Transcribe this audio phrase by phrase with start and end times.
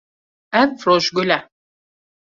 [0.61, 1.39] Ev rojgul e.